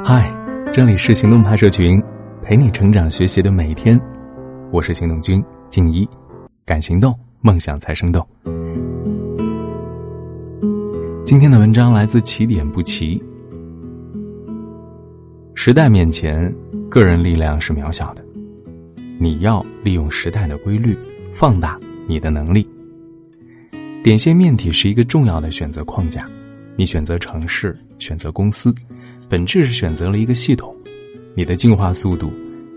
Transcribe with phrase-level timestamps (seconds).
[0.00, 0.34] 嗨，
[0.72, 2.02] 这里是行动派社群，
[2.42, 4.00] 陪你成长学习的每一天。
[4.72, 6.08] 我是行动君静一，
[6.64, 8.26] 敢行动，梦想才生动。
[11.26, 13.22] 今天的文章来自起点不齐。
[15.54, 16.52] 时代面前，
[16.88, 18.24] 个人力量是渺小的，
[19.20, 20.96] 你要利用时代的规律，
[21.34, 21.78] 放大
[22.08, 22.66] 你的能力。
[24.02, 26.26] 点线面体是一个重要的选择框架，
[26.76, 28.74] 你选择城市，选择公司。
[29.32, 30.76] 本质是选择了一个系统，
[31.34, 32.30] 你的进化速度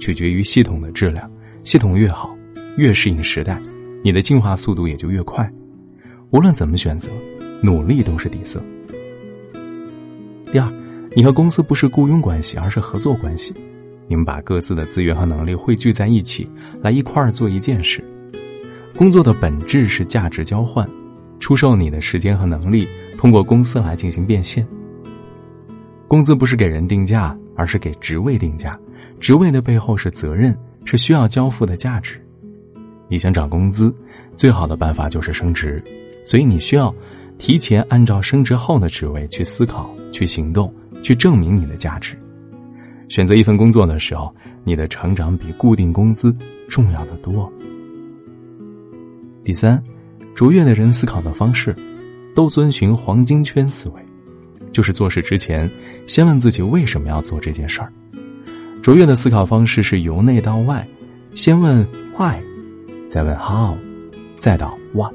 [0.00, 1.30] 取决于系统的质量，
[1.62, 2.36] 系统越好，
[2.76, 3.62] 越适应时代，
[4.02, 5.48] 你的进化速度也就越快。
[6.30, 7.08] 无论怎么选择，
[7.62, 8.60] 努力都是底色。
[10.50, 10.68] 第二，
[11.14, 13.54] 你和公司不是雇佣关系，而是合作关系，
[14.08, 16.50] 你们把各自的资源和能力汇聚在一起，
[16.82, 18.02] 来一块儿做一件事。
[18.96, 20.84] 工作的本质是价值交换，
[21.38, 24.66] 出售你的时间和能力，通过公司来进行变现。
[26.10, 28.76] 工资不是给人定价，而是给职位定价。
[29.20, 32.20] 职位的背后是责任，是需要交付的价值。
[33.06, 33.94] 你想涨工资，
[34.34, 35.80] 最好的办法就是升职，
[36.24, 36.92] 所以你需要
[37.38, 42.18] 提前按照升职后的职位去思考、去行动、去证明你的价值。
[43.08, 44.34] 选择一份工作的时候，
[44.64, 46.34] 你的成长比固定工资
[46.68, 47.48] 重要的多。
[49.44, 49.80] 第三，
[50.34, 51.72] 卓越的人思考的方式，
[52.34, 54.09] 都遵循黄金圈思维。
[54.72, 55.68] 就是做事之前，
[56.06, 57.92] 先问自己为什么要做这件事儿。
[58.82, 60.86] 卓越的思考方式是由内到外，
[61.34, 62.40] 先问 why，
[63.06, 63.76] 再问 how，
[64.36, 65.12] 再到 what；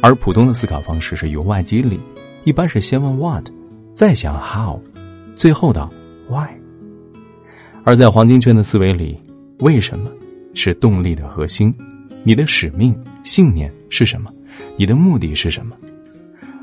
[0.00, 1.98] 而普通的思考方式是由外及里，
[2.44, 3.48] 一般是先问 what，
[3.94, 4.78] 再想 how，
[5.34, 5.90] 最后到
[6.28, 6.48] why。
[7.82, 9.18] 而在黄金圈的思维里，
[9.60, 10.10] 为什么
[10.54, 11.74] 是动力的核心？
[12.24, 14.30] 你的使命、信念是什么？
[14.76, 15.76] 你的目的是什么？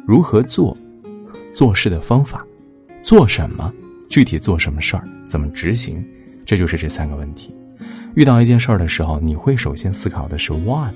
[0.05, 0.77] 如何做？
[1.53, 2.45] 做事的方法，
[3.01, 3.71] 做什么？
[4.09, 5.07] 具体做什么事儿？
[5.25, 6.03] 怎么执行？
[6.45, 7.53] 这就是这三个问题。
[8.15, 10.93] 遇到一件事儿的时候，你会首先思考的是 what、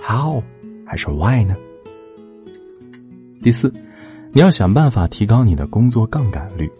[0.00, 0.42] how
[0.86, 1.56] 还是 why 呢？
[3.42, 3.72] 第四，
[4.32, 6.70] 你要想办法提高你的工作杠杆率。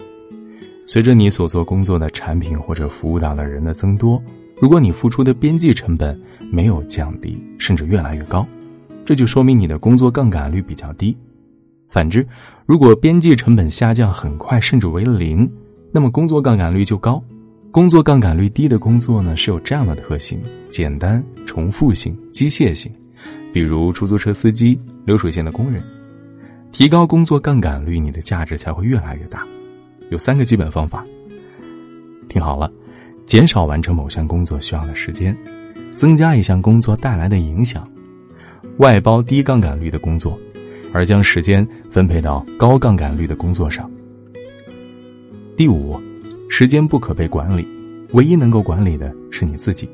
[0.87, 4.23] 随着你所做工作的产品或者服务到的人的增多，
[4.61, 6.19] 如果你付出的边际成本
[6.53, 8.47] 没有降低，甚至越来越高，
[9.05, 11.17] 这就说明你的工作杠杆率比较低。
[11.91, 12.27] 反之，
[12.67, 15.51] 如果边际成本下降很快，甚至为零，
[15.93, 17.23] 那么工作杠杆率就高。
[17.71, 22.91] 工作杠杆率低的工作呢，是有这样的特性：简单、重复性、机械性。
[23.53, 25.83] 比如出租车司机、流水线的工人。
[26.73, 29.47] 提高工作杠杆率，你的价值才会越来越大。
[30.11, 31.05] 有三个基本方法。
[32.29, 32.73] 听好了：
[33.27, 35.37] 减少完成某项工作需要的时间，
[35.95, 37.87] 增加一项工作带来的影响，
[38.79, 40.39] 外包低杠杆率的工作。
[40.95, 43.91] 而将时间分配到高杠杆率的工作上。
[45.57, 46.01] 第五，
[46.49, 47.67] 时间不可被管理，
[48.13, 49.91] 唯一能够管理的是你自己。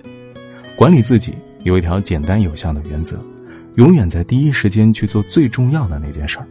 [0.77, 1.34] 管理自己
[1.65, 3.19] 有一条简单有效的原则：
[3.77, 6.47] 永远在第一时间去做最重要的那件事儿。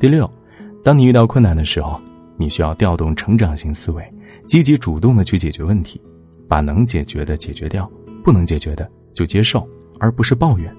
[0.00, 0.28] 第六，
[0.82, 2.00] 当你遇到困难的时候，
[2.36, 4.04] 你需要调动成长型思维，
[4.46, 6.00] 积极主动的去解决问题，
[6.48, 7.88] 把能解决的解决掉，
[8.24, 9.64] 不能解决的就接受，
[10.00, 10.74] 而不是抱怨。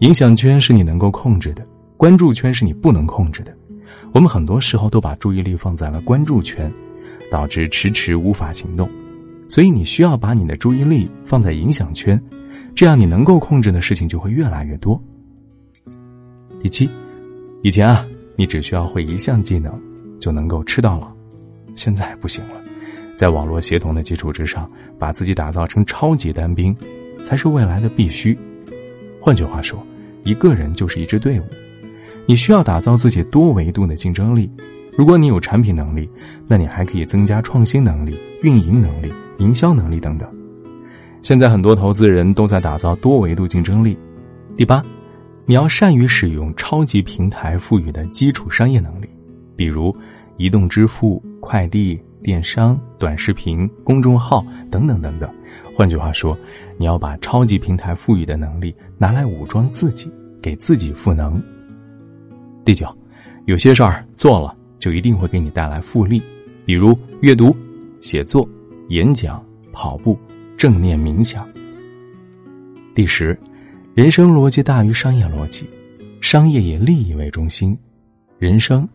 [0.00, 3.56] 影响圈是你能够控制的，关注圈是你不能控制的。
[4.12, 6.70] 我们很多时候都把注意力放在了关注圈，
[7.30, 8.88] 导致迟迟无法行动。
[9.48, 12.22] 所以你需要把你的注意力放在影响圈，
[12.74, 15.00] 这样你能够控制的事情就会越来越多。
[16.60, 16.88] 第七，
[17.62, 18.06] 以前啊，
[18.36, 19.80] 你只需要会一项技能
[20.20, 21.10] 就能够吃到老，
[21.74, 22.54] 现在不行了，
[23.14, 26.76] 在网络协同的基础之上，把自己打造成超级单兵，
[27.24, 28.36] 才是未来的必须。
[29.26, 29.84] 换句话说，
[30.22, 31.44] 一个人就是一支队伍，
[32.26, 34.48] 你需要打造自己多维度的竞争力。
[34.96, 36.08] 如果你有产品能力，
[36.46, 40.32] 那你还可以增加创新能力、运营能力、营销能力等等。
[41.22, 43.98] 现在很多投资人都在打造多维度竞争力。
[44.56, 44.80] 第八，
[45.44, 49.08] 你要善于使用超级平台赋予的基础商业能力，
[49.56, 49.92] 比如
[50.36, 55.30] 移动支付、快递、电商、短视频、公众号等等等等。
[55.76, 56.36] 换句话说，
[56.78, 60.10] 你要把超级平台赋予的能力拿来武装自己，
[60.40, 61.42] 给自己赋能。
[62.64, 62.88] 第九，
[63.44, 66.20] 有些事儿做了就一定会给你带来复利，
[66.64, 67.54] 比如阅读、
[68.00, 68.48] 写作、
[68.88, 70.18] 演讲、跑步、
[70.56, 71.46] 正念冥想。
[72.94, 73.38] 第十，
[73.94, 75.66] 人生逻辑大于商业逻辑，
[76.20, 77.76] 商业以利益为中心，
[78.38, 78.88] 人生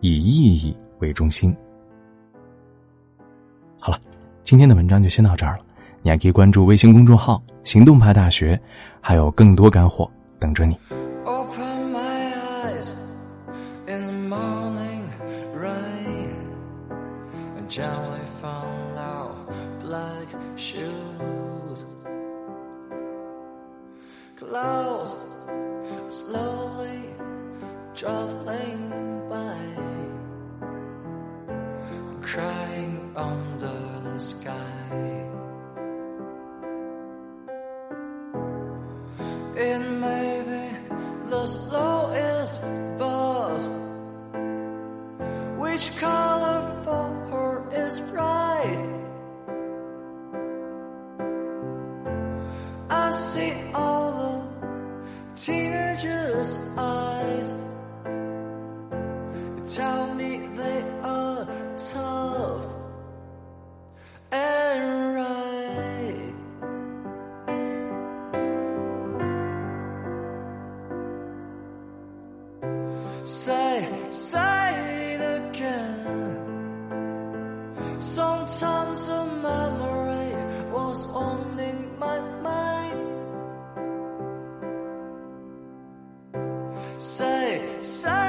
[0.00, 1.54] 以意义为中心。
[3.80, 3.98] 好了
[4.42, 5.68] 今天的文章就先到这儿了。
[6.02, 8.58] 你还可以关注微信公众号行动派大学
[9.00, 10.78] 还有更多干货等着你。
[45.78, 46.17] much cold.
[86.98, 88.27] Say, say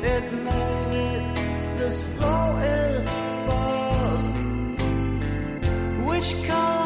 [0.00, 1.34] It made it
[1.76, 1.90] the
[3.46, 4.26] buzz.
[6.06, 6.77] Which color?